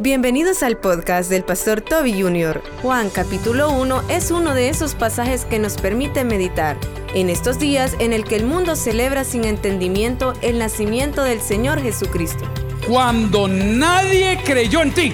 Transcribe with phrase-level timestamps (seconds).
[0.00, 2.62] Bienvenidos al podcast del pastor Toby Jr.
[2.82, 6.76] Juan capítulo 1 es uno de esos pasajes que nos permite meditar
[7.14, 11.82] en estos días en el que el mundo celebra sin entendimiento el nacimiento del Señor
[11.82, 12.44] Jesucristo.
[12.86, 15.12] Cuando nadie creyó en ti,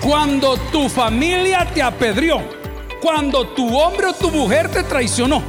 [0.00, 2.40] cuando tu familia te apedrió,
[3.02, 5.42] cuando tu hombre o tu mujer te traicionó,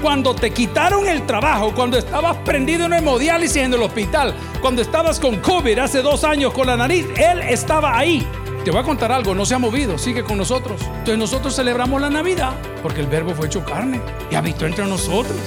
[0.00, 5.20] cuando te quitaron el trabajo, cuando estabas prendido en hemodiálisis en el hospital, cuando estabas
[5.20, 8.26] con COVID hace dos años con la nariz, Él estaba ahí.
[8.64, 10.80] Te voy a contar algo, no se ha movido, sigue con nosotros.
[10.82, 14.00] Entonces nosotros celebramos la Navidad porque el verbo fue hecho carne
[14.30, 15.38] y habitó entre nosotros.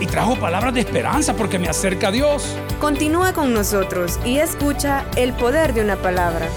[0.00, 2.56] Y trajo palabras de esperanza porque me acerca a Dios.
[2.80, 6.48] Continúa con nosotros y escucha el poder de una palabra.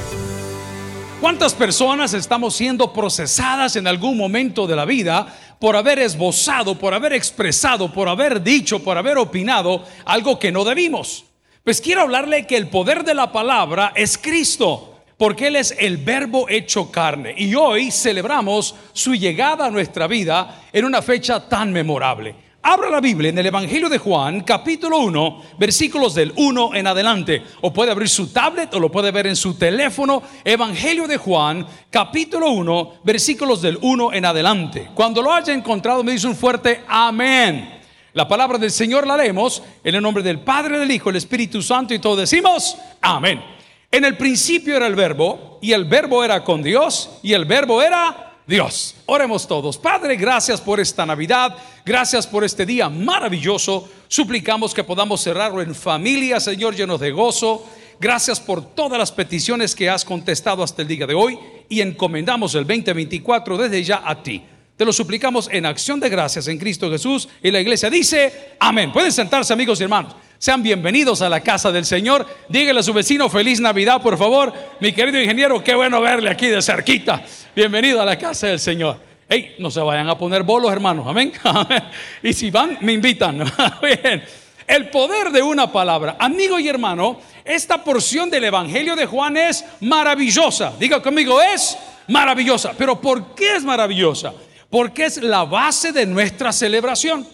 [1.21, 5.27] ¿Cuántas personas estamos siendo procesadas en algún momento de la vida
[5.59, 10.63] por haber esbozado, por haber expresado, por haber dicho, por haber opinado algo que no
[10.63, 11.25] debimos?
[11.63, 15.97] Pues quiero hablarle que el poder de la palabra es Cristo, porque Él es el
[15.97, 17.35] verbo hecho carne.
[17.37, 22.48] Y hoy celebramos su llegada a nuestra vida en una fecha tan memorable.
[22.61, 27.41] Abra la Biblia en el Evangelio de Juan, capítulo 1, versículos del 1 en adelante.
[27.61, 30.21] O puede abrir su tablet o lo puede ver en su teléfono.
[30.43, 34.89] Evangelio de Juan, capítulo 1, versículos del 1 en adelante.
[34.93, 37.79] Cuando lo haya encontrado, me dice un fuerte amén.
[38.11, 41.61] La palabra del Señor la leemos en el nombre del Padre, del Hijo, del Espíritu
[41.61, 43.41] Santo y todos decimos amén.
[43.89, 47.81] En el principio era el verbo y el verbo era con Dios y el verbo
[47.81, 48.95] era Dios.
[49.05, 49.77] Oremos todos.
[49.77, 51.55] Padre, gracias por esta Navidad,
[51.85, 53.87] gracias por este día maravilloso.
[54.07, 57.63] Suplicamos que podamos cerrarlo en familia, Señor, llenos de gozo.
[57.99, 61.37] Gracias por todas las peticiones que has contestado hasta el día de hoy
[61.69, 64.43] y encomendamos el 2024 desde ya a ti.
[64.79, 68.93] Te lo suplicamos en acción de gracias en Cristo Jesús y la iglesia dice, amén.
[68.93, 70.15] Pueden sentarse amigos y hermanos.
[70.37, 72.25] Sean bienvenidos a la casa del Señor.
[72.47, 74.53] Dígale a su vecino feliz Navidad, por favor.
[74.79, 77.21] Mi querido ingeniero, qué bueno verle aquí de cerquita.
[77.53, 78.97] Bienvenido a la casa del Señor.
[79.27, 81.05] Hey, no se vayan a poner bolos, hermanos.
[81.05, 81.33] Amén.
[82.23, 83.39] Y si van, me invitan.
[83.81, 84.23] Bien.
[84.65, 86.15] El poder de una palabra.
[86.17, 90.71] Amigo y hermano, esta porción del Evangelio de Juan es maravillosa.
[90.79, 92.71] Diga conmigo, es maravillosa.
[92.77, 94.33] Pero ¿por qué es maravillosa?
[94.69, 97.27] Porque es la base de nuestra celebración.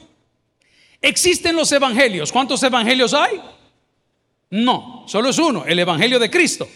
[1.01, 2.31] Existen los evangelios.
[2.31, 3.41] ¿Cuántos evangelios hay?
[4.49, 6.67] No, solo es uno, el Evangelio de Cristo.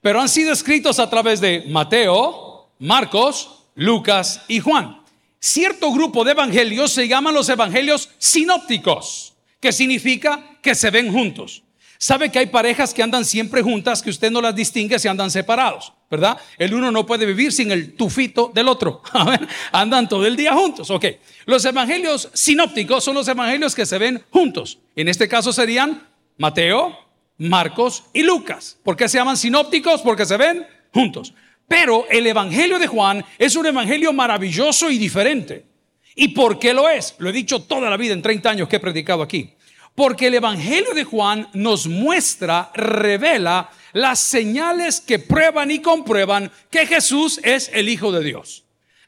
[0.00, 5.00] Pero han sido escritos a través de Mateo, Marcos, Lucas y Juan.
[5.40, 11.62] Cierto grupo de evangelios se llaman los evangelios sinópticos, que significa que se ven juntos.
[11.96, 15.30] Sabe que hay parejas que andan siempre juntas, que usted no las distingue si andan
[15.30, 16.38] separados, ¿verdad?
[16.56, 19.02] El uno no puede vivir sin el tufito del otro.
[19.72, 20.90] andan todo el día juntos.
[20.90, 21.04] Ok.
[21.44, 24.78] Los evangelios sinópticos son los evangelios que se ven juntos.
[24.96, 26.06] En este caso serían
[26.38, 26.96] Mateo,
[27.38, 28.78] Marcos y Lucas.
[28.82, 30.00] ¿Por qué se llaman sinópticos?
[30.00, 31.34] Porque se ven juntos.
[31.66, 35.66] Pero el evangelio de Juan es un evangelio maravilloso y diferente.
[36.14, 37.14] ¿Y por qué lo es?
[37.18, 39.54] Lo he dicho toda la vida en 30 años que he predicado aquí.
[39.98, 46.86] Porque el Evangelio de Juan nos muestra, revela las señales que prueban y comprueban que
[46.86, 48.62] Jesús es el Hijo de Dios.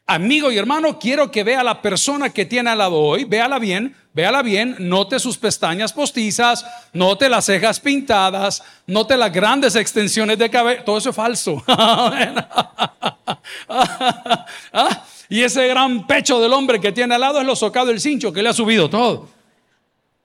[0.05, 3.95] Amigo y hermano, quiero que vea la persona que tiene al lado hoy, véala bien,
[4.11, 10.49] véala bien, note sus pestañas postizas, note las cejas pintadas, note las grandes extensiones de
[10.49, 11.63] cabello, todo eso es falso.
[15.29, 18.33] Y ese gran pecho del hombre que tiene al lado es lo socado del cincho
[18.33, 19.29] que le ha subido todo.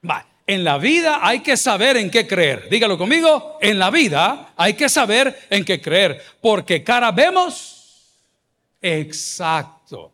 [0.05, 0.25] Va.
[0.49, 2.69] En la vida hay que saber en qué creer.
[2.69, 3.57] Dígalo conmigo.
[3.61, 6.23] En la vida hay que saber en qué creer.
[6.39, 8.13] Porque cara vemos.
[8.81, 10.13] Exacto.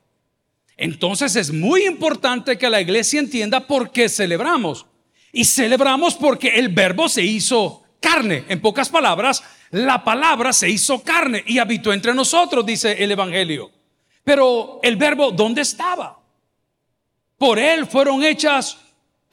[0.76, 4.88] Entonces es muy importante que la iglesia entienda por qué celebramos.
[5.32, 8.44] Y celebramos porque el verbo se hizo carne.
[8.50, 13.70] En pocas palabras, la palabra se hizo carne y habitó entre nosotros, dice el Evangelio.
[14.24, 16.20] Pero el verbo, ¿dónde estaba?
[17.38, 18.78] Por él fueron hechas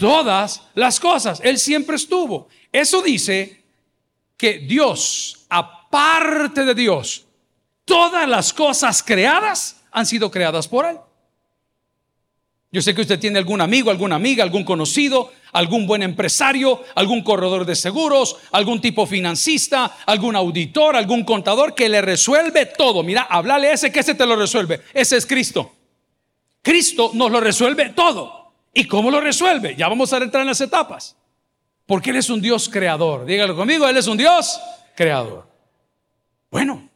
[0.00, 1.40] todas las cosas.
[1.44, 2.48] Él siempre estuvo.
[2.72, 3.62] Eso dice
[4.36, 7.26] que Dios, aparte de Dios,
[7.84, 10.96] todas las cosas creadas han sido creadas por Él.
[12.72, 17.22] Yo sé que usted tiene algún amigo, alguna amiga, algún conocido, algún buen empresario, algún
[17.22, 23.02] corredor de seguros, algún tipo financista, algún auditor, algún contador que le resuelve todo.
[23.02, 24.82] Mira, háblale a ese que ese te lo resuelve.
[24.94, 25.74] Ese es Cristo.
[26.62, 28.39] Cristo nos lo resuelve todo.
[28.72, 29.74] ¿Y cómo lo resuelve?
[29.76, 31.16] Ya vamos a entrar en las etapas.
[31.86, 33.24] Porque Él es un Dios creador.
[33.24, 34.60] Dígalo conmigo, Él es un Dios
[34.94, 35.48] creador.
[36.50, 36.88] Bueno,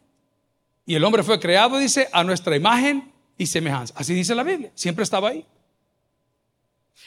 [0.86, 3.94] y el hombre fue creado, dice, a nuestra imagen y semejanza.
[3.96, 4.70] Así dice la Biblia.
[4.74, 5.44] Siempre estaba ahí.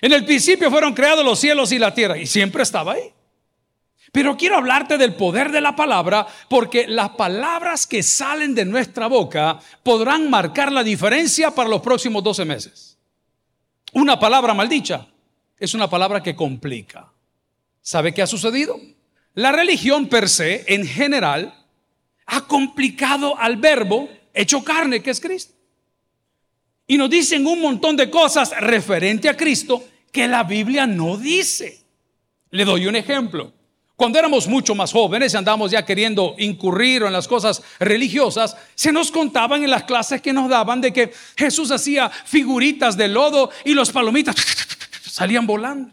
[0.02, 3.14] En el principio fueron creados los cielos y la tierra y siempre estaba ahí.
[4.12, 9.08] Pero quiero hablarte del poder de la palabra porque las palabras que salen de nuestra
[9.08, 12.97] boca podrán marcar la diferencia para los próximos 12 meses.
[13.98, 15.08] Una palabra maldicha
[15.58, 17.12] es una palabra que complica.
[17.82, 18.80] ¿Sabe qué ha sucedido?
[19.34, 21.66] La religión per se, en general,
[22.28, 25.56] ha complicado al verbo hecho carne que es Cristo.
[26.86, 31.80] Y nos dicen un montón de cosas referente a Cristo que la Biblia no dice.
[32.52, 33.52] Le doy un ejemplo.
[33.98, 38.92] Cuando éramos mucho más jóvenes y andábamos ya queriendo incurrir en las cosas religiosas, se
[38.92, 43.50] nos contaban en las clases que nos daban de que Jesús hacía figuritas de lodo
[43.66, 44.36] y los palomitas
[45.02, 45.92] salían volando.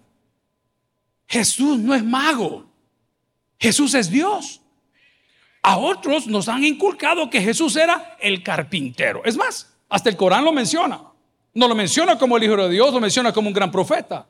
[1.26, 2.66] Jesús no es mago.
[3.58, 4.60] Jesús es Dios.
[5.62, 9.22] A otros nos han inculcado que Jesús era el carpintero.
[9.24, 11.00] Es más, hasta el Corán lo menciona.
[11.54, 14.26] No lo menciona como el Hijo de Dios, lo menciona como un gran profeta.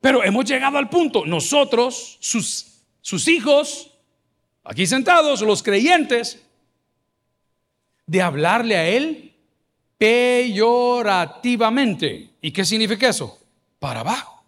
[0.00, 2.69] Pero hemos llegado al punto, nosotros, sus
[3.00, 3.92] sus hijos,
[4.64, 6.42] aquí sentados, los creyentes,
[8.06, 9.34] de hablarle a él
[9.98, 12.30] peyorativamente.
[12.40, 13.38] ¿Y qué significa eso?
[13.78, 14.42] Para abajo.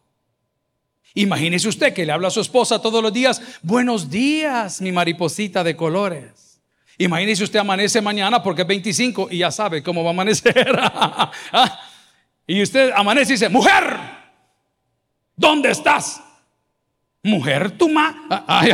[1.14, 5.62] Imagínese usted que le habla a su esposa todos los días, buenos días, mi mariposita
[5.62, 6.62] de colores.
[6.96, 10.54] Imagínese usted amanece mañana porque es 25 y ya sabe cómo va a amanecer.
[11.54, 11.80] Ah,
[12.46, 13.98] y usted amanece y dice, mujer,
[15.36, 16.22] ¿dónde estás?
[17.22, 18.70] Mujer, tu ma, ay,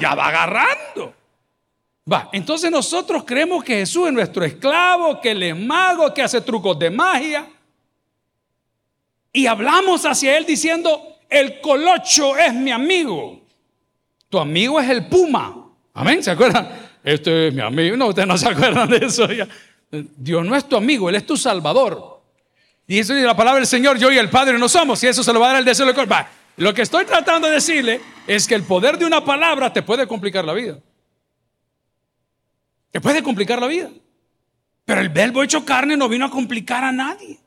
[0.00, 1.14] ya va agarrando.
[2.10, 6.40] Va, entonces nosotros creemos que Jesús es nuestro esclavo, que él es mago, que hace
[6.40, 7.48] trucos de magia.
[9.32, 13.40] Y hablamos hacia él diciendo, el colocho es mi amigo.
[14.28, 15.66] Tu amigo es el puma.
[15.94, 16.68] Amén, ¿se acuerdan?
[17.02, 17.96] Este es mi amigo.
[17.96, 19.26] No, ustedes no se acuerdan de eso.
[19.90, 22.20] Dios no es tu amigo, Él es tu salvador.
[22.86, 25.02] Y eso es la palabra del Señor, yo y el Padre no somos.
[25.02, 27.48] Y eso se lo va a dar el deseo del Va, lo que estoy tratando
[27.48, 30.78] de decirle es que el poder de una palabra te puede complicar la vida.
[32.90, 33.90] Te puede complicar la vida.
[34.84, 37.38] Pero el verbo hecho carne no vino a complicar a nadie.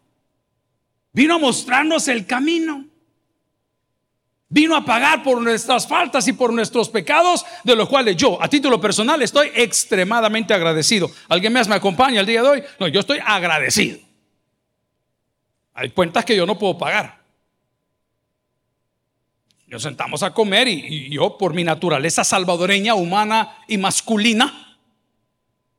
[1.14, 2.86] Vino a mostrarnos el camino.
[4.50, 8.48] Vino a pagar por nuestras faltas y por nuestros pecados, de los cuales yo, a
[8.48, 11.12] título personal, estoy extremadamente agradecido.
[11.28, 12.64] ¿Alguien más me acompaña el día de hoy?
[12.80, 14.00] No, yo estoy agradecido.
[15.74, 17.22] Hay cuentas que yo no puedo pagar.
[19.68, 24.78] Nos sentamos a comer y, yo, por mi naturaleza salvadoreña, humana y masculina,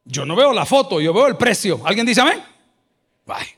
[0.04, 1.80] yo no veo la foto, yo veo el precio.
[1.84, 2.42] ¿Alguien dice amén?
[3.26, 3.56] Bye.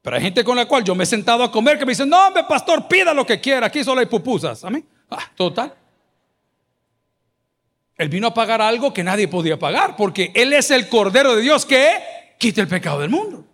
[0.00, 2.06] Pero hay gente con la cual yo me he sentado a comer que me dice,
[2.06, 4.64] no, hombre, pastor, pida lo que quiera, aquí solo hay pupusas.
[4.64, 4.86] Amén.
[5.10, 5.74] Ah, total.
[7.96, 11.42] Él vino a pagar algo que nadie podía pagar, porque Él es el Cordero de
[11.42, 11.98] Dios que
[12.38, 13.44] quita el pecado del mundo.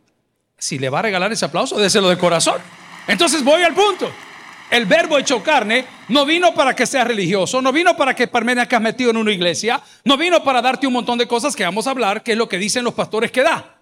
[0.59, 2.61] Si le va a regalar ese aplauso, déselo de corazón.
[3.07, 4.11] Entonces voy al punto.
[4.73, 8.81] El verbo hecho carne no vino para que seas religioso, no vino para que has
[8.81, 11.91] metido en una iglesia, no vino para darte un montón de cosas que vamos a
[11.91, 13.79] hablar, que es lo que dicen los pastores que da.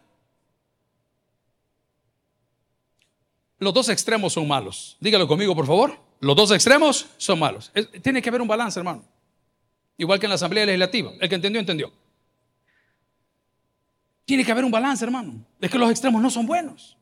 [3.60, 4.96] Los dos extremos son malos.
[4.98, 5.96] Dígalo conmigo, por favor.
[6.18, 7.70] Los dos extremos son malos.
[8.02, 9.04] Tiene que haber un balance, hermano.
[9.96, 11.12] Igual que en la Asamblea Legislativa.
[11.20, 11.92] El que entendió, entendió.
[14.24, 15.34] Tiene que haber un balance, hermano.
[15.60, 16.96] Es que los extremos no son buenos.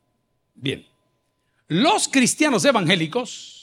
[0.53, 0.85] Bien.
[1.67, 3.58] Los cristianos evangélicos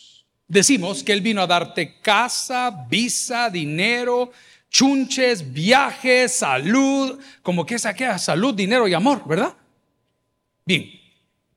[0.49, 4.33] decimos que Él vino a darte casa, visa, dinero,
[4.71, 9.55] chunches, viajes, salud, como que es aquella salud, dinero y amor, ¿verdad?
[10.65, 10.91] Bien.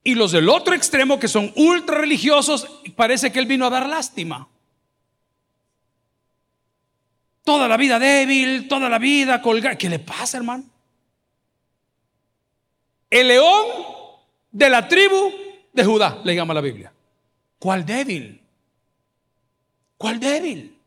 [0.03, 3.87] Y los del otro extremo, que son ultra religiosos, parece que Él vino a dar
[3.87, 4.47] lástima.
[7.43, 9.77] Toda la vida débil, toda la vida colgada.
[9.77, 10.65] ¿Qué le pasa, hermano?
[13.09, 13.65] El león
[14.51, 15.33] de la tribu
[15.73, 16.93] de Judá, le llama la Biblia.
[17.57, 18.38] ¿Cuál débil?
[19.99, 20.77] ¿Cuál débil?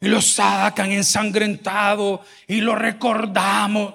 [0.00, 3.94] Y lo sacan ensangrentado y lo recordamos.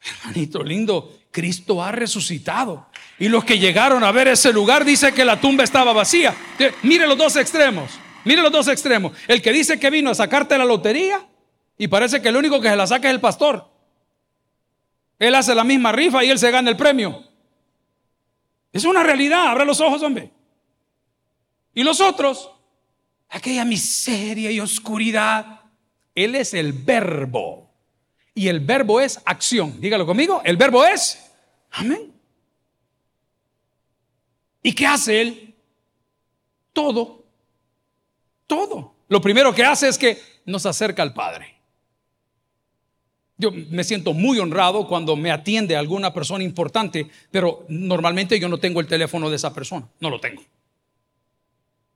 [0.00, 2.86] Hermanito lindo, Cristo ha resucitado.
[3.18, 6.34] Y los que llegaron a ver ese lugar dice que la tumba estaba vacía.
[6.82, 7.90] Mire los dos extremos.
[8.24, 9.12] Mire los dos extremos.
[9.28, 11.26] El que dice que vino a sacarte la lotería
[11.76, 13.68] y parece que el único que se la saca es el pastor.
[15.18, 17.22] Él hace la misma rifa y él se gana el premio.
[18.72, 19.48] Es una realidad.
[19.48, 20.30] Abra los ojos, hombre.
[21.74, 22.53] Y los otros
[23.34, 25.60] aquella miseria y oscuridad.
[26.14, 27.70] Él es el verbo.
[28.34, 29.80] Y el verbo es acción.
[29.80, 30.40] Dígalo conmigo.
[30.44, 31.30] El verbo es.
[31.72, 32.12] Amén.
[34.62, 35.54] ¿Y qué hace Él?
[36.72, 37.24] Todo.
[38.46, 38.94] Todo.
[39.08, 41.54] Lo primero que hace es que nos acerca al Padre.
[43.36, 48.58] Yo me siento muy honrado cuando me atiende alguna persona importante, pero normalmente yo no
[48.58, 49.88] tengo el teléfono de esa persona.
[49.98, 50.42] No lo tengo.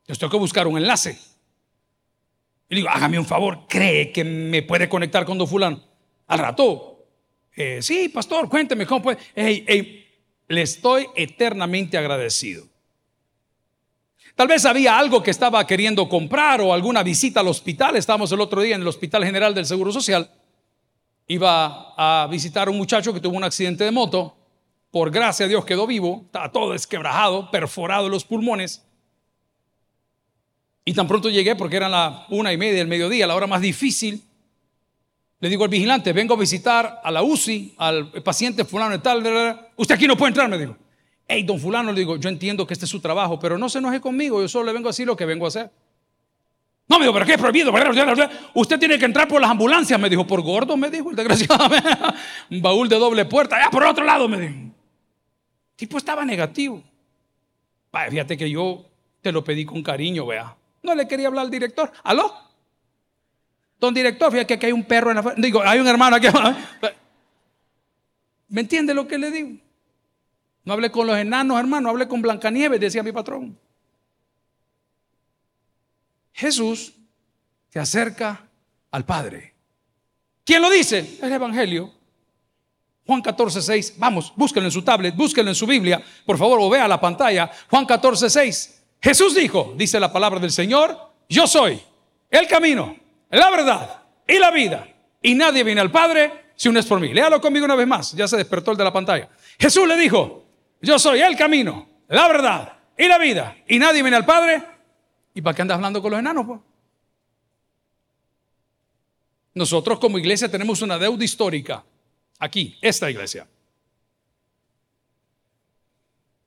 [0.09, 1.19] Yo tengo que buscar un enlace.
[2.71, 5.83] Y digo, hágame un favor, ¿cree que me puede conectar con don fulano?
[6.27, 7.07] Al rato,
[7.55, 9.19] eh, sí, pastor, cuénteme cómo puede.
[9.35, 12.67] le estoy eternamente agradecido.
[14.35, 17.97] Tal vez había algo que estaba queriendo comprar o alguna visita al hospital.
[17.97, 20.31] Estábamos el otro día en el Hospital General del Seguro Social.
[21.27, 24.37] Iba a visitar a un muchacho que tuvo un accidente de moto.
[24.91, 26.23] Por gracia a Dios quedó vivo.
[26.27, 28.88] Estaba todo desquebrajado, perforado en los pulmones.
[30.89, 33.61] Y tan pronto llegué, porque era la una y media del mediodía, la hora más
[33.61, 34.23] difícil,
[35.39, 39.19] le digo al vigilante, vengo a visitar a la UCI, al paciente fulano y tal.
[39.77, 40.79] Usted aquí no puede entrar, me dijo.
[41.27, 43.81] Hey, don fulano, le digo, yo entiendo que este es su trabajo, pero no se
[43.81, 45.71] enoje conmigo, yo solo le vengo a decir lo que vengo a hacer.
[46.89, 47.71] No, me dijo, pero ¿qué es prohibido?
[48.55, 51.69] Usted tiene que entrar por las ambulancias, me dijo, por gordo, me dijo el desgraciado.
[52.51, 54.55] Un baúl de doble puerta, ya por otro lado, me dijo.
[54.55, 54.73] El
[55.77, 56.83] tipo estaba negativo.
[58.09, 58.87] fíjate que yo
[59.21, 60.58] te lo pedí con cariño, vea.
[60.83, 61.91] No le quería hablar al director.
[62.03, 62.49] ¿Aló?
[63.79, 65.35] Don director, fíjate que hay un perro en la...
[65.37, 66.27] Digo, hay un hermano aquí.
[68.49, 69.51] ¿Me entiende lo que le digo?
[70.65, 73.59] No hablé con los enanos, hermano, hablé con Blancanieves, decía mi patrón.
[76.33, 76.93] Jesús
[77.69, 78.49] se acerca
[78.91, 79.55] al Padre.
[80.45, 81.19] ¿Quién lo dice?
[81.23, 81.93] El Evangelio.
[83.07, 83.95] Juan 14, 6.
[83.97, 87.51] Vamos, búsquenlo en su tablet, búsquenlo en su Biblia, por favor, o vea la pantalla.
[87.71, 88.78] Juan 14, 6.
[89.01, 90.97] Jesús dijo, dice la palabra del Señor,
[91.29, 91.81] yo soy
[92.31, 92.97] el camino,
[93.31, 94.87] la verdad y la vida.
[95.23, 97.13] Y nadie viene al Padre si uno es por mí.
[97.13, 98.13] Léalo conmigo una vez más.
[98.13, 99.29] Ya se despertó el de la pantalla.
[99.59, 100.45] Jesús le dijo,
[100.81, 103.57] yo soy el camino, la verdad y la vida.
[103.67, 104.63] Y nadie viene al Padre.
[105.35, 106.61] ¿Y para qué andas hablando con los enanos?
[109.55, 111.85] Nosotros como iglesia tenemos una deuda histórica.
[112.39, 113.47] Aquí, esta iglesia.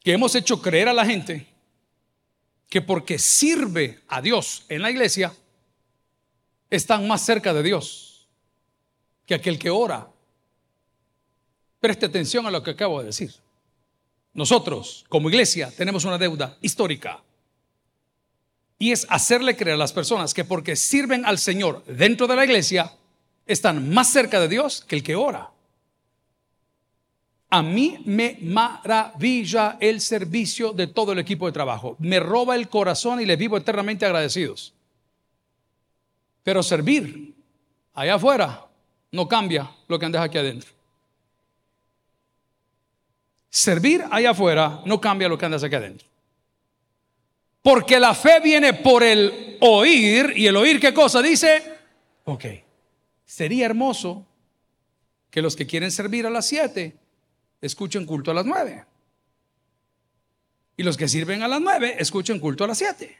[0.01, 1.50] Que hemos hecho creer a la gente
[2.72, 5.34] que porque sirve a Dios en la iglesia,
[6.70, 8.30] están más cerca de Dios
[9.25, 10.08] que aquel que ora.
[11.82, 13.34] Preste atención a lo que acabo de decir.
[14.34, 17.22] Nosotros, como iglesia, tenemos una deuda histórica.
[18.80, 22.46] Y es hacerle creer a las personas que porque sirven al Señor dentro de la
[22.46, 22.94] iglesia,
[23.48, 25.50] están más cerca de Dios que el que ora.
[27.53, 31.98] A mí me maravilla el servicio de todo el equipo de trabajo.
[32.00, 34.74] Me roba el corazón y les vivo eternamente agradecidos.
[36.43, 37.36] Pero servir
[37.93, 38.65] allá afuera
[39.12, 40.72] no cambia lo que andes aquí adentro.
[43.50, 46.08] Servir allá afuera no cambia lo que andas aquí adentro.
[47.62, 51.62] Porque la fe viene por el oír y el oír qué cosa dice,
[52.24, 52.46] ok,
[53.25, 54.25] sería hermoso
[55.29, 56.96] que los que quieren servir a las siete
[57.62, 58.86] escuchen culto a las nueve.
[60.77, 63.18] Y los que sirven a las nueve escuchen culto a las siete.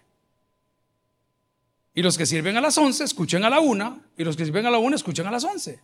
[1.94, 4.00] Y los que sirven a las once escuchen a la una.
[4.18, 5.80] Y los que sirven a la una escuchen a las once.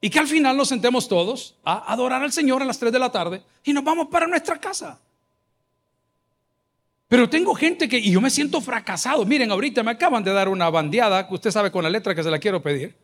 [0.00, 2.98] Y que al final nos sentemos todos a adorar al Señor a las 3 de
[2.98, 5.00] la tarde y nos vamos para nuestra casa.
[7.08, 9.24] Pero tengo gente que, y yo me siento fracasado.
[9.24, 12.22] Miren, ahorita me acaban de dar una bandeada, que usted sabe con la letra que
[12.22, 12.94] se la quiero pedir.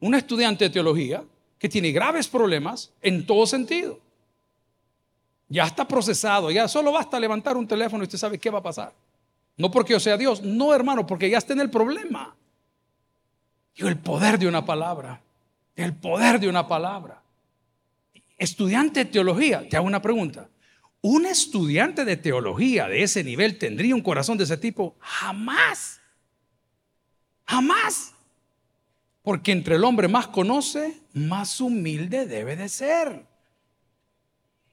[0.00, 1.24] Una estudiante de teología
[1.58, 4.00] que tiene graves problemas en todo sentido.
[5.48, 8.62] Ya está procesado, ya solo basta levantar un teléfono y usted sabe qué va a
[8.62, 8.92] pasar.
[9.56, 12.34] No porque yo sea Dios, no hermano, porque ya está en el problema.
[13.74, 15.20] Y el poder de una palabra.
[15.74, 17.22] El poder de una palabra.
[18.38, 20.48] Estudiante de teología, te hago una pregunta.
[21.00, 24.96] ¿Un estudiante de teología de ese nivel tendría un corazón de ese tipo?
[24.98, 26.00] Jamás.
[27.46, 28.12] Jamás.
[29.22, 33.26] Porque entre el hombre más conoce, más humilde debe de ser.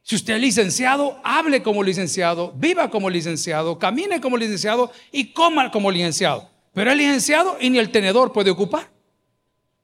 [0.04, 5.72] Si usted es licenciado, hable como licenciado, viva como licenciado, camine como licenciado y coma
[5.72, 6.50] como licenciado.
[6.74, 8.90] Pero es licenciado y ni el tenedor puede ocupar.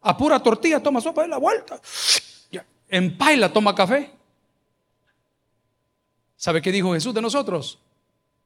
[0.01, 1.79] A pura tortilla toma sopa de la vuelta.
[2.89, 4.11] En paila toma café.
[6.35, 7.79] ¿Sabe qué dijo Jesús de nosotros?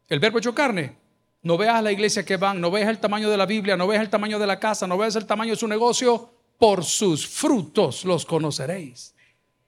[0.10, 0.98] El verbo hecho carne.
[1.42, 4.02] No veas la iglesia que van, no veas el tamaño de la Biblia, no veas
[4.02, 6.30] el tamaño de la casa, no veas el tamaño de su negocio.
[6.58, 9.13] Por sus frutos los conoceréis.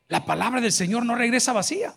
[0.08, 1.96] La palabra del Señor no regresa vacía.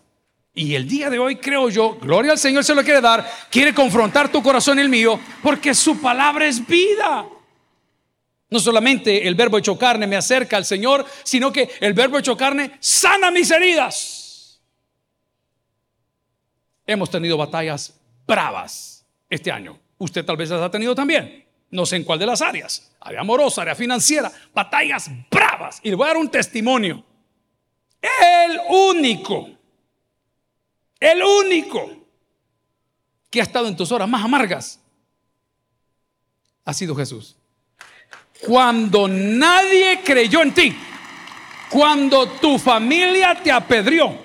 [0.53, 3.73] Y el día de hoy creo yo, gloria al Señor se lo quiere dar, quiere
[3.73, 7.27] confrontar tu corazón y el mío, porque su palabra es vida.
[8.49, 12.35] No solamente el verbo hecho carne me acerca al Señor, sino que el verbo hecho
[12.35, 14.59] carne sana mis heridas.
[16.87, 17.93] Hemos tenido batallas
[18.25, 19.79] bravas este año.
[19.99, 21.45] Usted tal vez las ha tenido también.
[21.69, 22.91] No sé en cuál de las áreas.
[22.99, 24.31] Área amorosa, área financiera.
[24.53, 25.79] Batallas bravas.
[25.83, 27.05] Y le voy a dar un testimonio.
[28.01, 29.49] El único.
[30.99, 31.89] El único
[33.29, 34.79] que ha estado en tus horas más amargas
[36.65, 37.35] ha sido Jesús.
[38.45, 40.75] Cuando nadie creyó en ti,
[41.69, 44.17] cuando tu familia te apedrió,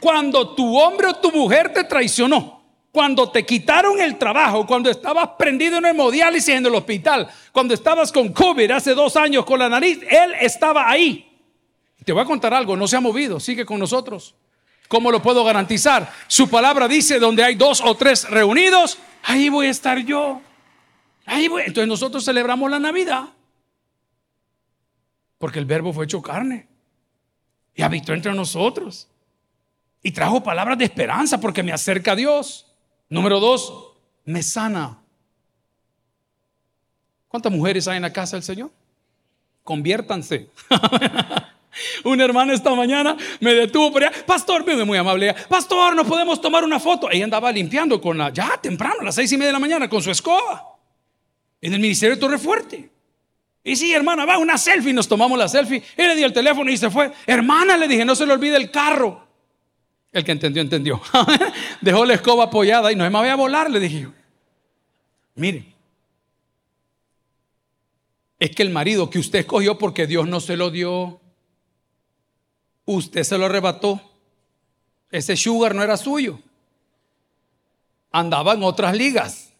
[0.00, 2.60] cuando tu hombre o tu mujer te traicionó,
[2.92, 8.10] cuando te quitaron el trabajo, cuando estabas prendido en hemodiálisis en el hospital, cuando estabas
[8.10, 11.29] con COVID hace dos años con la nariz, Él estaba ahí.
[12.04, 14.34] Te voy a contar algo, no se ha movido, sigue con nosotros.
[14.88, 16.12] ¿Cómo lo puedo garantizar?
[16.26, 20.40] Su palabra dice, donde hay dos o tres reunidos, ahí voy a estar yo.
[21.26, 21.62] Ahí voy.
[21.62, 23.28] Entonces nosotros celebramos la Navidad.
[25.38, 26.66] Porque el verbo fue hecho carne.
[27.74, 29.06] Y habitó entre nosotros.
[30.02, 32.66] Y trajo palabras de esperanza porque me acerca a Dios.
[33.08, 33.92] Número dos,
[34.24, 34.98] me sana.
[37.28, 38.72] ¿Cuántas mujeres hay en la casa del Señor?
[39.62, 40.50] Conviértanse.
[42.04, 44.12] Una hermana esta mañana me detuvo por allá.
[44.26, 45.34] Pastor, muy amable.
[45.48, 47.10] Pastor, no podemos tomar una foto.
[47.10, 49.88] Ella andaba limpiando con la, ya temprano, a las seis y media de la mañana,
[49.88, 50.76] con su escoba.
[51.60, 52.90] En el ministerio de Torre Fuerte.
[53.62, 54.92] Y sí, hermana, va una selfie.
[54.92, 55.82] Nos tomamos la selfie.
[55.96, 57.12] Él le dio el teléfono y se fue.
[57.26, 59.26] Hermana, le dije, no se le olvide el carro.
[60.12, 61.00] El que entendió, entendió.
[61.80, 64.08] Dejó la escoba apoyada y no me voy a volar, le dije.
[65.34, 65.66] Mire,
[68.38, 71.19] es que el marido que usted escogió porque Dios no se lo dio,
[72.84, 74.00] usted se lo arrebató.
[75.10, 76.38] Ese sugar no era suyo.
[78.12, 79.52] Andaba en otras ligas.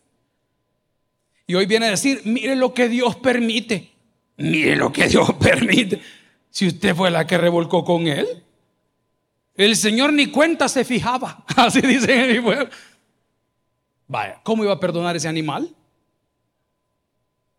[1.46, 3.90] Y hoy viene a decir, mire lo que Dios permite.
[4.36, 6.00] Mire lo que Dios permite.
[6.50, 8.44] Si usted fue la que revolcó con él.
[9.54, 11.44] El Señor ni cuenta se fijaba.
[11.56, 12.70] Así dice en mi pueblo.
[14.06, 15.74] Vaya, ¿cómo iba a perdonar ese animal?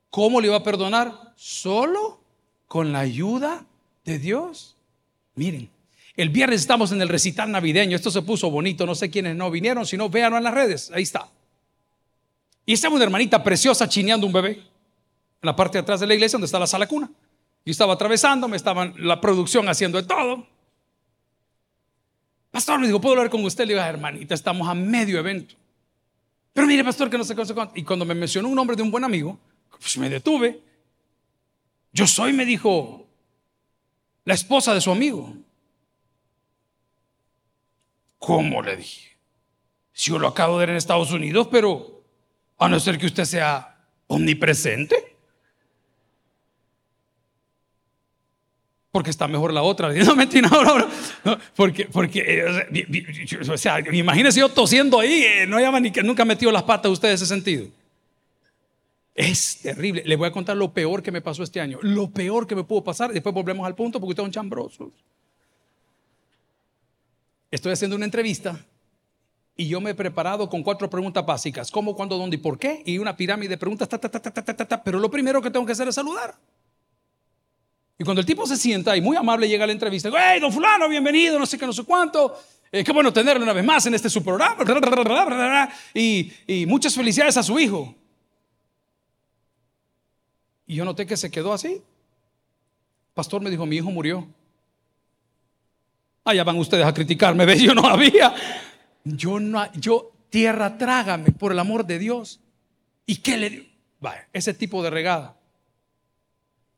[0.10, 1.34] ¿Cómo le iba a perdonar?
[1.36, 2.22] Solo
[2.68, 3.66] con la ayuda
[4.04, 4.76] de Dios.
[5.36, 5.70] Miren,
[6.16, 7.96] el viernes estamos en el recital navideño.
[7.96, 8.86] Esto se puso bonito.
[8.86, 10.92] No sé quiénes no vinieron, si no, véanlo en las redes.
[10.94, 11.30] Ahí está.
[12.66, 14.62] Y estaba una hermanita preciosa chineando un bebé en
[15.42, 17.10] la parte de atrás de la iglesia donde está la sala cuna.
[17.64, 20.48] Y estaba atravesando, me estaban la producción haciendo de todo.
[22.52, 23.66] Pastor, me dijo, ¿puedo hablar con usted?
[23.66, 25.56] Le digo, hermanita, estamos a medio evento.
[26.54, 27.72] Pero mire, pastor, que no sé cuánto.
[27.76, 29.40] Y cuando me mencionó un nombre de un buen amigo,
[29.80, 30.60] pues me detuve.
[31.94, 33.08] Yo soy, me dijo,
[34.26, 35.34] la esposa de su amigo.
[38.18, 38.62] ¿Cómo?
[38.62, 39.18] Le dije.
[39.94, 42.04] Si yo lo acabo de ver en Estados Unidos, pero
[42.58, 45.12] a no ser que usted sea omnipresente.
[48.92, 49.92] porque está mejor la otra.
[50.02, 50.50] No, mentira,
[51.24, 56.04] no, porque, porque, eh, o sea, imagínese yo tosiendo ahí, eh, no llama ni que
[56.04, 57.68] nunca metió las patas usted en ese sentido.
[59.14, 60.04] Es terrible.
[60.06, 61.80] Le voy a contar lo peor que me pasó este año.
[61.82, 63.12] Lo peor que me pudo pasar.
[63.12, 64.94] Después volvemos al punto porque ustedes son chambrosos.
[67.50, 68.66] Estoy haciendo una entrevista
[69.58, 71.70] y yo me he preparado con cuatro preguntas básicas.
[71.70, 72.82] ¿Cómo, cuándo, dónde y por qué?
[72.86, 73.90] Y una pirámide de preguntas.
[74.84, 76.34] pero lo primero que tengo que hacer es saludar.
[78.00, 80.52] Y cuando el tipo se sienta y muy amable llega a la entrevista, hey, don
[80.52, 82.36] fulano, bienvenido, no sé qué, no sé cuánto.
[82.72, 84.64] Eh, qué bueno tenerlo una vez más en este su programa.
[85.94, 87.94] Y muchas felicidades a su hijo.
[90.72, 91.84] Y yo noté que se quedó así.
[93.14, 94.26] Pastor me dijo, mi hijo murió.
[96.24, 97.60] Allá van ustedes a criticarme, ¿ves?
[97.62, 98.34] Yo no había.
[99.04, 102.40] Yo no, yo, tierra, trágame, por el amor de Dios.
[103.06, 103.64] ¿Y qué le dio?
[104.32, 105.36] ese tipo de regada.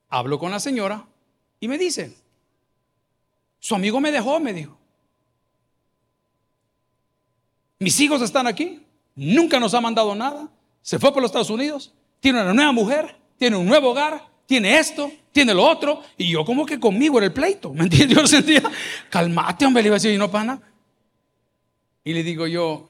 [0.09, 1.05] Hablo con la señora,
[1.59, 2.17] y me dice,
[3.59, 4.75] su amigo me dejó, me dijo.
[7.77, 10.49] Mis hijos están aquí, nunca nos ha mandado nada,
[10.81, 14.79] se fue por los Estados Unidos, tiene una nueva mujer, tiene un nuevo hogar, tiene
[14.79, 18.17] esto, tiene lo otro, y yo como que conmigo era el pleito, ¿me entiendes?
[18.21, 18.63] Yo sentía,
[19.09, 20.61] calmate, hombre, le y no pana.
[22.05, 22.89] Y le digo yo,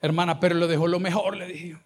[0.00, 1.76] hermana, pero le dejó lo mejor, le dije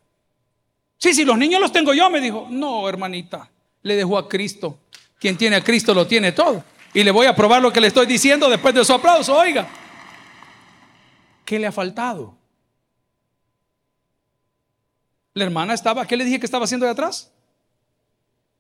[0.97, 2.47] Sí, sí, los niños los tengo yo, me dijo.
[2.49, 3.51] No, hermanita,
[3.83, 4.79] le dejó a Cristo.
[5.19, 6.63] Quien tiene a Cristo lo tiene todo.
[6.93, 9.37] Y le voy a probar lo que le estoy diciendo después de su aplauso.
[9.37, 9.67] Oiga,
[11.45, 12.37] ¿qué le ha faltado?
[15.35, 17.33] La hermana estaba, ¿qué le dije que estaba haciendo de atrás?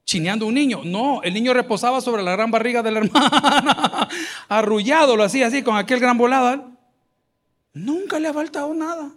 [0.04, 0.82] Chineando un niño.
[0.84, 4.08] No, el niño reposaba sobre la gran barriga de la hermana.
[4.48, 6.72] Arrullado, lo hacía así, con aquel gran volado.
[7.72, 9.12] Nunca le ha faltado nada.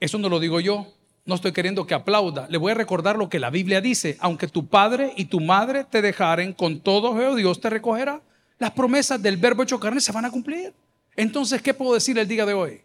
[0.00, 0.86] Eso no lo digo yo.
[1.24, 2.48] No estoy queriendo que aplauda.
[2.48, 4.16] Le voy a recordar lo que la Biblia dice.
[4.20, 8.20] Aunque tu padre y tu madre te dejaren, con todo Dios te recogerá.
[8.58, 10.74] Las promesas del verbo hecho carne se van a cumplir.
[11.14, 12.80] Entonces, ¿qué puedo decir el día de hoy?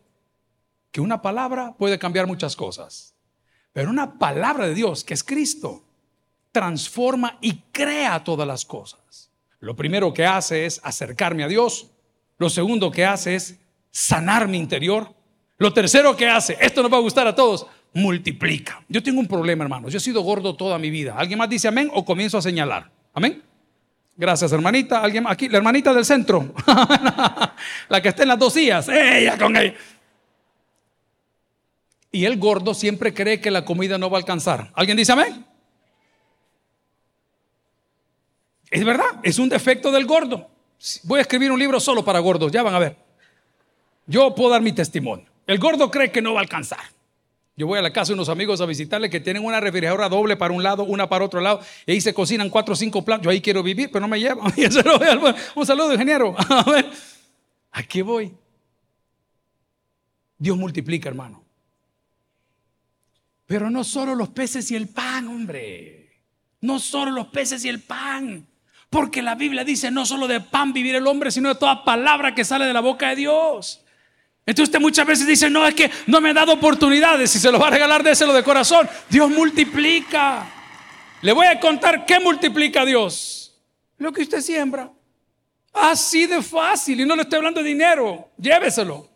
[0.94, 3.16] Que una palabra puede cambiar muchas cosas.
[3.74, 5.84] Pero una palabra de Dios, que es Cristo,
[6.52, 9.32] transforma y crea todas las cosas.
[9.60, 11.88] Lo primero que hace es acercarme a Dios.
[12.38, 15.12] Lo segundo que hace es sanar mi interior.
[15.58, 18.84] Lo tercero que hace, esto nos va a gustar a todos, multiplica.
[18.88, 19.92] Yo tengo un problema, hermanos.
[19.92, 21.16] Yo he sido gordo toda mi vida.
[21.18, 22.92] ¿Alguien más dice amén o comienzo a señalar?
[23.16, 23.42] Amén.
[24.16, 25.02] Gracias, hermanita.
[25.02, 25.50] ¿Alguien aquí?
[25.50, 26.54] La hermanita del centro.
[27.90, 28.88] la que está en las dos sillas.
[28.90, 29.74] Ella con ella.
[32.14, 34.72] Y el gordo siempre cree que la comida no va a alcanzar.
[34.76, 35.44] ¿Alguien dice amén?
[38.70, 40.48] Es verdad, es un defecto del gordo.
[41.06, 42.98] Voy a escribir un libro solo para gordos, ya van a ver.
[44.06, 45.26] Yo puedo dar mi testimonio.
[45.48, 46.82] El gordo cree que no va a alcanzar.
[47.58, 50.38] Yo voy a la casa de unos amigos a visitarle que tienen una refrigeradora doble
[50.38, 53.24] para un lado, una para otro lado, y ahí se cocinan cuatro o cinco platos.
[53.24, 54.54] Yo ahí quiero vivir, pero no me llevan.
[55.56, 56.36] Un saludo, ingeniero.
[56.50, 56.92] A ver,
[57.72, 58.32] ¿a voy?
[60.38, 61.43] Dios multiplica, hermano.
[63.54, 66.10] Pero no solo los peces y el pan, hombre.
[66.62, 68.48] No solo los peces y el pan.
[68.90, 72.34] Porque la Biblia dice, no solo de pan vivir el hombre, sino de toda palabra
[72.34, 73.86] que sale de la boca de Dios.
[74.44, 77.30] Entonces usted muchas veces dice, no, es que no me ha dado oportunidades.
[77.30, 78.90] Si se lo va a regalar, déselo de corazón.
[79.08, 80.52] Dios multiplica.
[81.22, 83.56] Le voy a contar qué multiplica Dios.
[84.00, 84.92] Lo que usted siembra.
[85.72, 87.02] Así de fácil.
[87.02, 88.32] Y no le estoy hablando de dinero.
[88.36, 89.13] Lléveselo.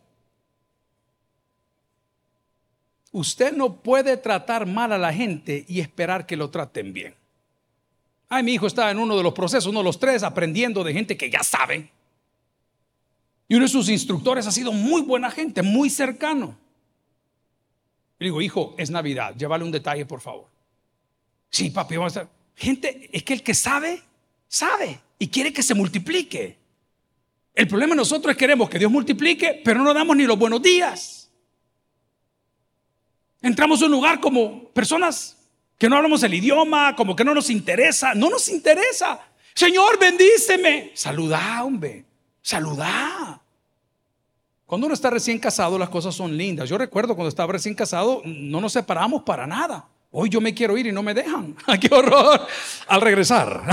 [3.18, 7.16] Usted no puede tratar mal a la gente y esperar que lo traten bien.
[8.30, 10.94] Ay, mi hijo está en uno de los procesos, uno de los tres, aprendiendo de
[10.94, 11.90] gente que ya sabe.
[13.48, 16.56] Y uno de sus instructores ha sido muy buena gente, muy cercano.
[18.20, 20.46] Le digo, hijo, es Navidad, llévale un detalle, por favor.
[21.50, 22.36] Sí, papi, vamos a estar.
[22.56, 24.00] Gente, es que el que sabe,
[24.48, 26.56] sabe y quiere que se multiplique.
[27.56, 30.62] El problema nosotros es que queremos que Dios multiplique, pero no damos ni los buenos
[30.62, 31.17] días.
[33.48, 35.38] Entramos a un lugar como personas
[35.78, 38.14] que no hablamos el idioma, como que no nos interesa.
[38.14, 39.22] No nos interesa.
[39.56, 40.92] Señor, bendíceme.
[40.94, 42.04] Saluda, hombre.
[42.42, 43.42] Saluda.
[44.66, 46.68] Cuando uno está recién casado, las cosas son lindas.
[46.68, 49.88] Yo recuerdo cuando estaba recién casado, no nos separamos para nada.
[50.12, 51.56] Hoy yo me quiero ir y no me dejan.
[51.80, 52.46] ¡Qué horror!
[52.90, 53.64] Al regresar.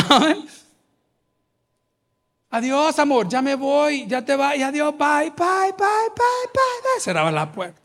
[2.48, 7.00] Adiós, amor, ya me voy, ya te vas, adiós, bye, bye, bye, bye, bye, bye.
[7.00, 7.83] Cerraba la puerta.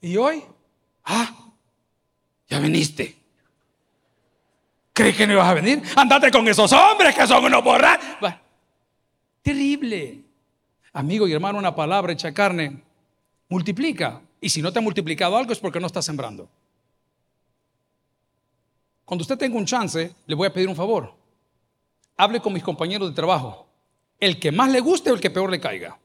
[0.00, 0.42] Y hoy,
[1.04, 1.34] ah,
[2.48, 3.16] ya viniste.
[4.92, 5.82] ¿Crees que no ibas a venir?
[5.94, 8.32] Andate con esos hombres que son unos borrachos.
[9.42, 10.24] Terrible.
[10.92, 12.82] Amigo y hermano, una palabra hecha carne
[13.48, 14.22] multiplica.
[14.40, 16.48] Y si no te ha multiplicado algo es porque no estás sembrando.
[19.04, 21.14] Cuando usted tenga un chance, le voy a pedir un favor.
[22.16, 23.66] Hable con mis compañeros de trabajo.
[24.18, 25.98] El que más le guste o el que peor le caiga.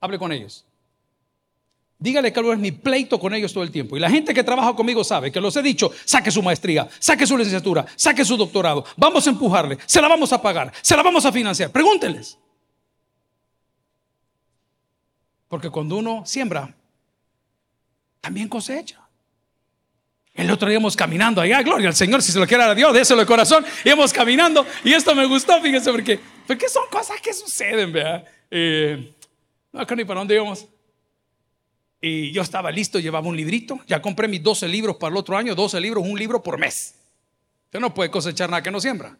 [0.00, 0.64] Hable con ellos.
[1.98, 3.96] Dígale que es mi pleito con ellos todo el tiempo.
[3.96, 7.26] Y la gente que trabaja conmigo sabe que los he dicho, saque su maestría, saque
[7.26, 8.84] su licenciatura, saque su doctorado.
[8.96, 11.70] Vamos a empujarle, se la vamos a pagar, se la vamos a financiar.
[11.70, 12.38] Pregúnteles.
[15.48, 16.74] Porque cuando uno siembra,
[18.20, 19.00] también cosecha.
[20.34, 22.92] El otro día íbamos caminando allá, gloria al Señor, si se lo quiere a Dios,
[22.92, 23.64] déselo de corazón.
[23.84, 28.22] Íbamos caminando y esto me gustó, fíjense, porque, porque son cosas que suceden, ¿verdad?
[28.50, 29.14] Eh,
[29.72, 30.66] no, acá ni para dónde íbamos.
[32.08, 33.80] Y yo estaba listo, llevaba un librito.
[33.88, 36.94] Ya compré mis 12 libros para el otro año, 12 libros, un libro por mes.
[37.64, 39.18] Usted no puede cosechar nada que no siembra.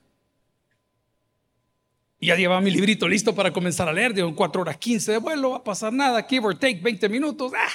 [2.21, 4.15] Y ya llevaba mi librito listo para comenzar a leer.
[4.15, 7.09] Digo, en 4 horas 15 de vuelo, va a pasar nada, give or take 20
[7.09, 7.51] minutos.
[7.57, 7.73] ¡ah!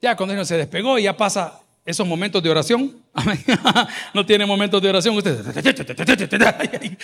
[0.00, 2.96] Ya cuando uno se despegó y ya pasa esos momentos de oración.
[4.14, 6.96] no tiene momentos de oración usted.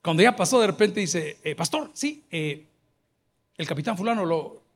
[0.00, 2.64] Cuando ya pasó, de repente dice, eh, pastor, sí, eh,
[3.58, 4.69] el capitán fulano lo,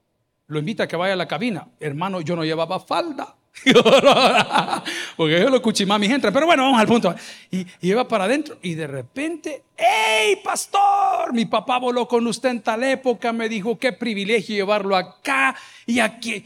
[0.47, 1.69] lo invita a que vaya a la cabina.
[1.81, 3.37] Hermano, yo no llevaba falda.
[5.17, 6.33] Porque yo lo mi gente.
[6.33, 7.15] Pero bueno, vamos al punto.
[7.51, 11.33] Y, iba para adentro y de repente, ¡Ey, pastor!
[11.33, 13.33] Mi papá voló con usted en tal época.
[13.33, 16.45] Me dijo, qué privilegio llevarlo acá y aquí.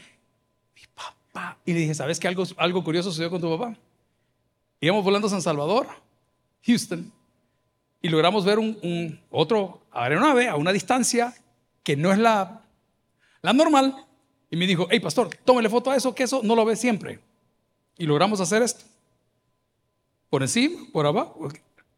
[0.75, 1.57] Mi papá.
[1.65, 3.75] Y le dije, ¿sabes qué algo, algo curioso sucedió con tu papá?
[4.79, 5.87] Íbamos volando a San Salvador,
[6.65, 7.11] Houston.
[8.01, 11.33] Y logramos ver un otro aeronave a una distancia
[11.83, 12.61] que no es la
[13.41, 14.05] la normal.
[14.51, 17.19] Y me dijo, hey pastor, tómele foto a eso, que eso no lo ve siempre.
[17.97, 18.85] Y logramos hacer esto.
[20.29, 21.49] Por encima, por abajo.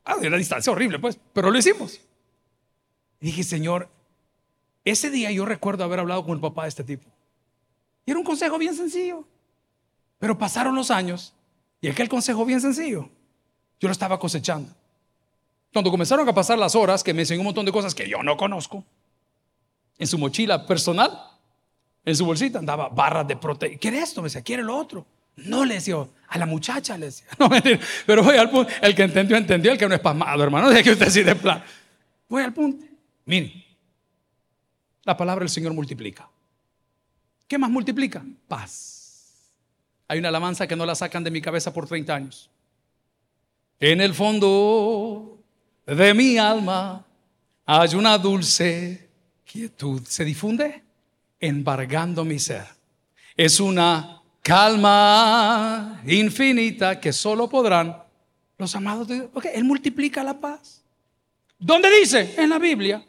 [0.03, 1.99] Ah, de la distancia horrible, pues, pero lo hicimos.
[3.19, 3.89] Y dije, Señor,
[4.83, 7.07] ese día yo recuerdo haber hablado con el papá de este tipo.
[8.05, 9.25] Y era un consejo bien sencillo.
[10.17, 11.33] Pero pasaron los años
[11.81, 13.09] y aquel consejo bien sencillo,
[13.79, 14.71] yo lo estaba cosechando.
[15.73, 18.21] Cuando comenzaron a pasar las horas, que me enseñó un montón de cosas que yo
[18.21, 18.83] no conozco,
[19.97, 21.30] en su mochila personal,
[22.03, 23.77] en su bolsita andaba barras de proteína.
[23.77, 24.21] ¿Quiere esto?
[24.21, 25.05] Me decía, ¿quiere lo otro?
[25.35, 25.95] No le decía,
[26.27, 27.27] a la muchacha le decía.
[27.39, 27.49] No,
[28.05, 28.71] Pero voy al punto.
[28.81, 29.71] El que entendió, entendió.
[29.71, 30.69] El que no es pasmado, hermano.
[30.71, 31.63] De que usted sí de plan.
[32.27, 32.85] Voy al punto.
[33.25, 33.65] Mire,
[35.03, 36.27] la palabra del Señor multiplica.
[37.47, 38.23] ¿Qué más multiplica?
[38.47, 38.91] Paz.
[40.07, 42.49] Hay una alabanza que no la sacan de mi cabeza por 30 años.
[43.79, 45.39] En el fondo
[45.85, 47.05] de mi alma
[47.65, 49.09] hay una dulce
[49.45, 50.03] quietud.
[50.05, 50.83] Se difunde
[51.41, 52.65] embargando mi ser.
[53.35, 57.97] Es una calma infinita que solo podrán
[58.57, 59.29] los amados de Dios.
[59.53, 60.83] Él multiplica la paz.
[61.57, 62.35] ¿Dónde dice?
[62.37, 63.03] En la Biblia.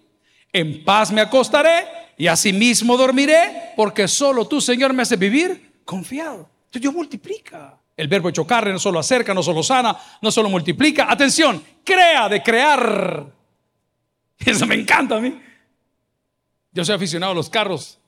[0.53, 6.49] En paz me acostaré y asimismo dormiré, porque solo tú, Señor, me haces vivir confiado.
[6.65, 7.79] Entonces Dios multiplica.
[7.97, 11.11] El verbo hecho no solo acerca, no solo sana, no solo multiplica.
[11.11, 13.27] Atención, crea de crear.
[14.39, 15.41] Eso me encanta a mí.
[16.73, 17.99] Yo soy aficionado a los carros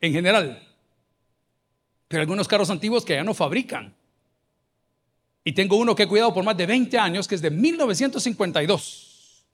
[0.00, 0.62] en general.
[2.08, 3.94] Pero algunos carros antiguos que ya no fabrican.
[5.44, 9.44] Y tengo uno que he cuidado por más de 20 años, que es de 1952.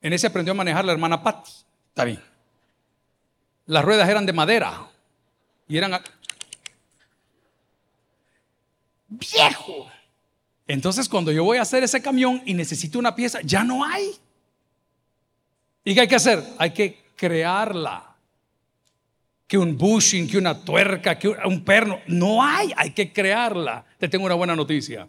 [0.00, 1.46] En ese aprendió a manejar la hermana Pat.
[1.88, 2.22] Está bien.
[3.66, 4.88] Las ruedas eran de madera.
[5.66, 6.00] Y eran...
[9.08, 9.90] Viejo.
[10.66, 14.12] Entonces cuando yo voy a hacer ese camión y necesito una pieza, ya no hay.
[15.84, 16.42] ¿Y qué hay que hacer?
[16.58, 18.13] Hay que crearla
[19.54, 22.00] que un bushing, que una tuerca, que un perno.
[22.08, 23.84] No hay, hay que crearla.
[24.00, 25.08] Te tengo una buena noticia.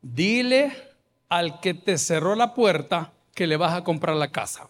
[0.00, 0.72] Dile
[1.28, 4.68] al que te cerró la puerta que le vas a comprar la casa.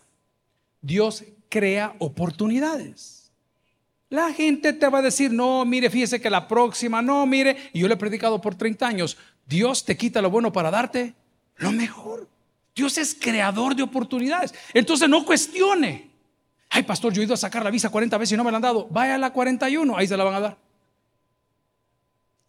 [0.80, 3.30] Dios crea oportunidades.
[4.08, 7.80] La gente te va a decir, no, mire, fíjese que la próxima, no, mire, y
[7.80, 11.12] yo le he predicado por 30 años, Dios te quita lo bueno para darte
[11.56, 12.26] lo mejor.
[12.74, 14.54] Dios es creador de oportunidades.
[14.72, 16.11] Entonces no cuestione.
[16.74, 18.56] Ay, pastor, yo he ido a sacar la visa 40 veces y no me la
[18.56, 18.88] han dado.
[18.90, 20.56] Vaya a la 41, ahí se la van a dar.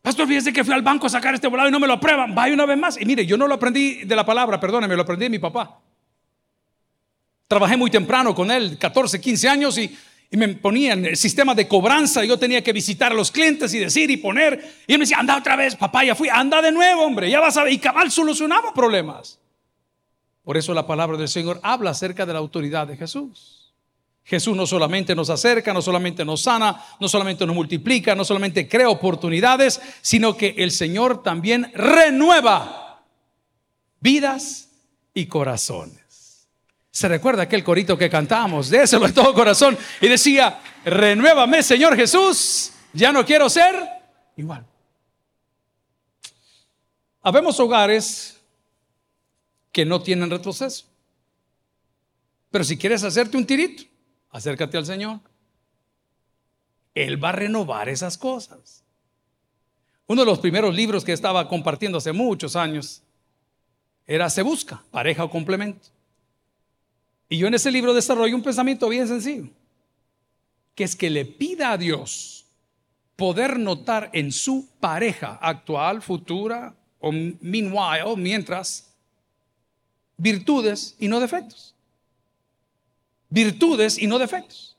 [0.01, 2.33] Pastor, fíjese que fui al banco a sacar este volado y no me lo aprueban.
[2.33, 3.01] Vaya una vez más.
[3.01, 5.77] Y mire, yo no lo aprendí de la palabra, perdóneme, lo aprendí de mi papá.
[7.49, 9.93] Trabajé muy temprano con él, 14, 15 años, y,
[10.31, 12.23] y me ponían el sistema de cobranza.
[12.23, 14.83] Yo tenía que visitar a los clientes y decir y poner.
[14.87, 17.41] Y él me decía, anda otra vez, papá, ya fui, anda de nuevo, hombre, ya
[17.41, 17.73] vas a ver.
[17.73, 19.37] Y cabal solucionaba problemas.
[20.45, 23.62] Por eso la palabra del Señor habla acerca de la autoridad de Jesús.
[24.25, 28.67] Jesús no solamente nos acerca, no solamente nos sana, no solamente nos multiplica, no solamente
[28.67, 33.03] crea oportunidades, sino que el Señor también renueva
[33.99, 34.69] vidas
[35.13, 36.47] y corazones.
[36.89, 42.71] Se recuerda aquel corito que cantamos, déselo de todo corazón, y decía, renuévame Señor Jesús,
[42.93, 43.75] ya no quiero ser
[44.37, 44.65] igual.
[47.23, 48.39] Habemos hogares
[49.71, 50.85] que no tienen retroceso.
[52.51, 53.83] Pero si quieres hacerte un tirito,
[54.33, 55.19] acércate al Señor.
[56.93, 58.83] Él va a renovar esas cosas.
[60.07, 63.01] Uno de los primeros libros que estaba compartiendo hace muchos años
[64.05, 65.87] era Se busca, pareja o complemento.
[67.29, 69.49] Y yo en ese libro desarrollo un pensamiento bien sencillo,
[70.75, 72.45] que es que le pida a Dios
[73.15, 78.91] poder notar en su pareja actual, futura o meanwhile, mientras,
[80.17, 81.72] virtudes y no defectos
[83.33, 84.77] virtudes y no defectos.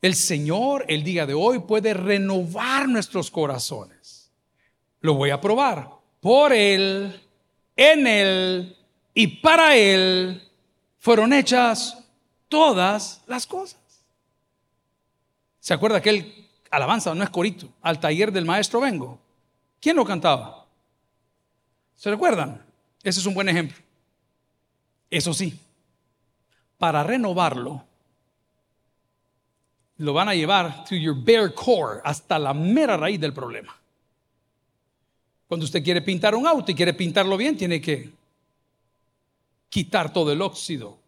[0.00, 4.30] El Señor el día de hoy puede renovar nuestros corazones.
[5.00, 5.90] Lo voy a probar.
[6.20, 7.20] Por Él,
[7.76, 8.76] en Él
[9.12, 10.40] y para Él
[10.98, 11.98] fueron hechas
[12.48, 13.80] todas las cosas.
[15.58, 19.18] ¿Se acuerda que aquel alabanza, no es corito, al taller del maestro vengo?
[19.80, 20.66] ¿Quién lo cantaba?
[21.96, 22.64] ¿Se recuerdan?
[23.02, 23.76] Ese es un buen ejemplo.
[25.10, 25.58] Eso sí,
[26.78, 27.84] para renovarlo,
[29.98, 33.76] lo van a llevar to your bare core, hasta la mera raíz del problema.
[35.48, 38.10] Cuando usted quiere pintar un auto y quiere pintarlo bien, tiene que
[39.68, 40.98] quitar todo el óxido.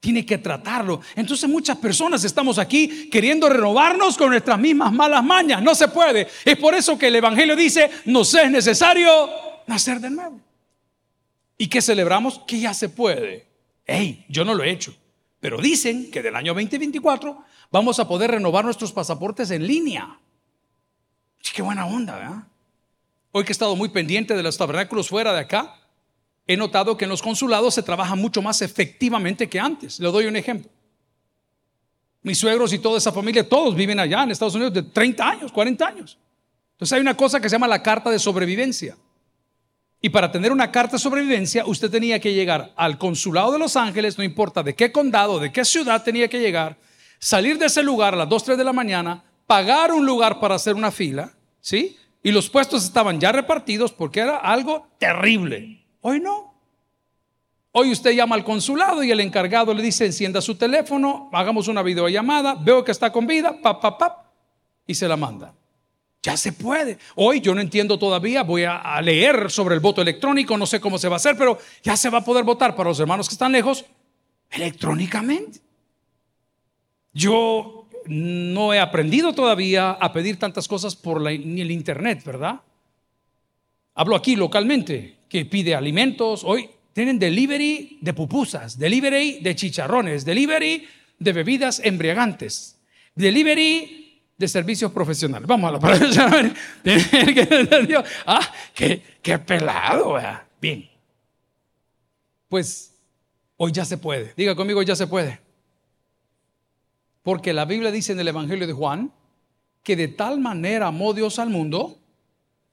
[0.00, 1.00] Tiene que tratarlo.
[1.14, 5.62] Entonces muchas personas estamos aquí queriendo renovarnos con nuestras mismas malas mañas.
[5.62, 6.28] No se puede.
[6.44, 9.08] Es por eso que el Evangelio dice, nos es necesario
[9.66, 10.40] nacer de nuevo.
[11.56, 12.40] ¿Y qué celebramos?
[12.40, 13.45] Que ya se puede.
[13.86, 14.94] Hey, yo no lo he hecho.
[15.40, 20.18] Pero dicen que del año 2024 vamos a poder renovar nuestros pasaportes en línea.
[21.54, 22.42] qué buena onda, ¿verdad?
[23.30, 25.76] Hoy que he estado muy pendiente de los tabernáculos fuera de acá,
[26.46, 30.00] he notado que en los consulados se trabaja mucho más efectivamente que antes.
[30.00, 30.70] Le doy un ejemplo.
[32.22, 35.52] Mis suegros y toda esa familia, todos viven allá en Estados Unidos de 30 años,
[35.52, 36.18] 40 años.
[36.72, 38.96] Entonces hay una cosa que se llama la carta de sobrevivencia.
[40.00, 43.76] Y para tener una carta de sobrevivencia, usted tenía que llegar al consulado de Los
[43.76, 46.76] Ángeles, no importa de qué condado, de qué ciudad tenía que llegar,
[47.18, 50.56] salir de ese lugar a las 2, 3 de la mañana, pagar un lugar para
[50.56, 51.96] hacer una fila, ¿sí?
[52.22, 55.84] Y los puestos estaban ya repartidos porque era algo terrible.
[56.00, 56.54] Hoy no.
[57.72, 61.82] Hoy usted llama al consulado y el encargado le dice, encienda su teléfono, hagamos una
[61.82, 64.26] videollamada, veo que está con vida, pap, pap, pap,
[64.86, 65.52] y se la manda.
[66.26, 66.98] Ya se puede.
[67.14, 70.98] Hoy yo no entiendo todavía, voy a, leer sobre el voto electrónico, no sé cómo
[70.98, 73.34] se va a hacer, pero ya se va a poder votar para los hermanos que
[73.36, 73.84] están lejos
[74.50, 75.60] electrónicamente.
[77.12, 82.60] Yo no he aprendido todavía a pedir tantas cosas por la, el internet, ¿verdad?
[83.94, 86.42] Hablo aquí localmente, que pide alimentos.
[86.42, 90.88] Hoy tienen delivery de pupusas, delivery de chicharrones, delivery
[91.20, 92.80] de bebidas embriagantes,
[93.14, 94.05] delivery
[94.36, 95.46] de servicios profesionales.
[95.46, 96.54] Vamos a la palabra.
[98.26, 100.16] ah, qué, pelado.
[100.60, 100.88] Bien.
[102.48, 102.94] Pues
[103.56, 104.32] hoy ya se puede.
[104.36, 105.40] Diga conmigo, ya se puede.
[107.22, 109.12] Porque la Biblia dice en el Evangelio de Juan
[109.82, 111.98] que de tal manera amó Dios al mundo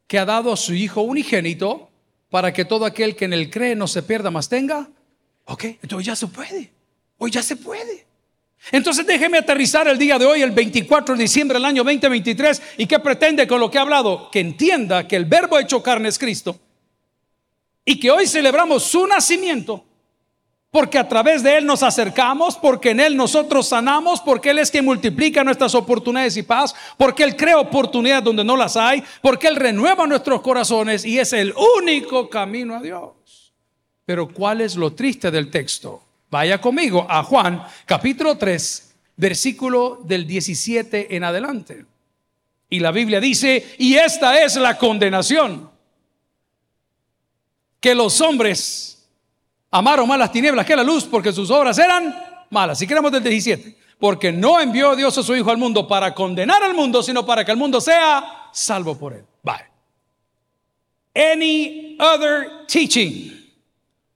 [0.08, 1.90] que ha dado a su Hijo unigénito
[2.30, 4.90] para que todo aquel que en él cree no se pierda, más tenga.
[5.46, 6.72] Ok, entonces ya se puede.
[7.18, 8.06] Hoy ya se puede.
[8.72, 12.86] Entonces déjeme aterrizar el día de hoy, el 24 de diciembre del año 2023, y
[12.86, 16.18] qué pretende con lo que he hablado, que entienda que el verbo hecho carne es
[16.18, 16.60] Cristo
[17.86, 19.84] y que hoy celebramos su nacimiento
[20.74, 24.72] porque a través de Él nos acercamos, porque en Él nosotros sanamos, porque Él es
[24.72, 29.46] quien multiplica nuestras oportunidades y paz, porque Él crea oportunidades donde no las hay, porque
[29.46, 33.54] Él renueva nuestros corazones y es el único camino a Dios.
[34.04, 36.02] Pero ¿cuál es lo triste del texto?
[36.34, 41.86] Vaya conmigo a Juan capítulo 3, versículo del 17 en adelante.
[42.72, 45.70] Y la Biblia dice, y esta es la condenación,
[47.80, 49.08] que los hombres
[49.70, 52.16] amaron más las tinieblas que la luz porque sus obras eran
[52.50, 52.80] malas.
[52.80, 56.64] Si queremos del 17, porque no envió Dios a su Hijo al mundo para condenar
[56.64, 59.24] al mundo, sino para que el mundo sea salvo por él.
[59.44, 59.68] Bye.
[61.14, 63.54] Any other teaching,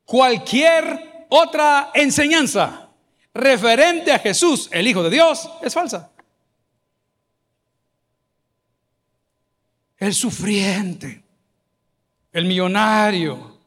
[0.03, 2.89] cualquier otra enseñanza
[3.33, 6.11] referente a Jesús, el Hijo de Dios, es falsa.
[9.97, 11.23] El sufriente,
[12.31, 13.57] el millonario,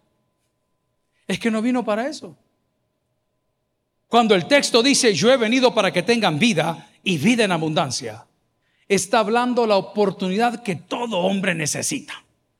[1.26, 2.36] es que no vino para eso.
[4.08, 8.26] Cuando el texto dice, yo he venido para que tengan vida y vida en abundancia,
[8.88, 12.14] está hablando la oportunidad que todo hombre necesita.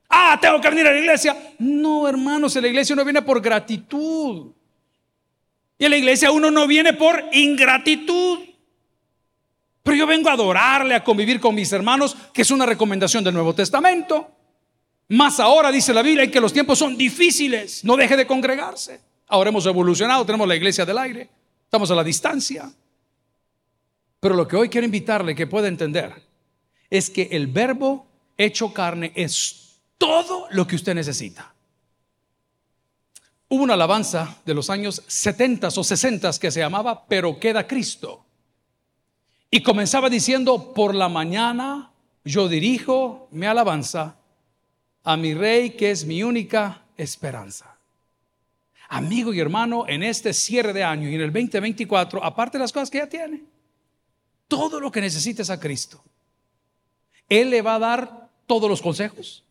[0.09, 1.37] Ah, tengo que venir a la iglesia.
[1.59, 4.53] No, hermanos, en la iglesia uno viene por gratitud.
[5.81, 8.41] Y en la iglesia uno no viene por ingratitud.
[9.83, 13.33] Pero yo vengo a adorarle, a convivir con mis hermanos, que es una recomendación del
[13.33, 14.31] Nuevo Testamento.
[15.09, 17.83] Más ahora dice la Biblia que los tiempos son difíciles.
[17.83, 19.01] No deje de congregarse.
[19.27, 21.31] Ahora hemos evolucionado, tenemos la iglesia del aire,
[21.65, 22.71] estamos a la distancia.
[24.21, 26.13] Pero lo que hoy quiero invitarle que pueda entender
[26.91, 31.55] es que el verbo hecho carne es todo lo que usted necesita.
[33.53, 38.25] Hubo una alabanza de los años 70 o 60 que se llamaba Pero queda Cristo.
[39.51, 41.91] Y comenzaba diciendo, por la mañana
[42.25, 44.15] yo dirijo mi alabanza
[45.03, 47.77] a mi rey que es mi única esperanza.
[48.89, 52.73] Amigo y hermano, en este cierre de año y en el 2024, aparte de las
[52.73, 53.43] cosas que ya tiene,
[54.47, 56.01] todo lo que necesites a Cristo.
[57.29, 59.43] Él le va a dar todos los consejos.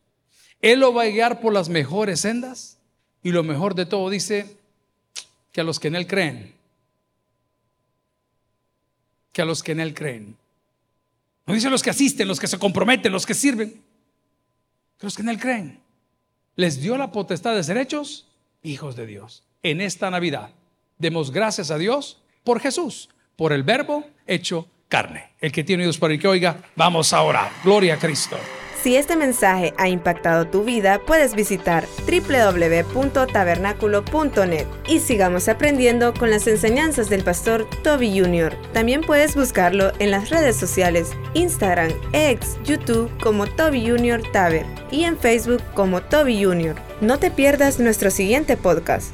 [0.62, 2.79] Él lo va a guiar por las mejores sendas.
[3.22, 4.56] Y lo mejor de todo dice
[5.52, 6.54] que a los que en Él creen,
[9.32, 10.36] que a los que en Él creen.
[11.46, 13.82] No dice los que asisten, los que se comprometen, los que sirven
[15.00, 15.80] los que en Él creen.
[16.56, 18.26] Les dio la potestad de ser hechos
[18.62, 19.42] hijos de Dios.
[19.62, 20.50] En esta Navidad
[20.98, 25.30] demos gracias a Dios por Jesús, por el verbo hecho carne.
[25.40, 27.50] El que tiene oídos para el que oiga, vamos a orar.
[27.64, 28.36] Gloria a Cristo.
[28.82, 36.46] Si este mensaje ha impactado tu vida, puedes visitar www.tabernaculo.net y sigamos aprendiendo con las
[36.46, 38.56] enseñanzas del pastor Toby Jr.
[38.72, 44.22] También puedes buscarlo en las redes sociales, Instagram, X, YouTube como Toby Jr.
[44.32, 46.74] Taber y en Facebook como Toby Jr.
[47.02, 49.12] No te pierdas nuestro siguiente podcast.